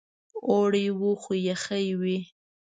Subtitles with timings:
[0.49, 2.19] اوړی و خو یخې وې.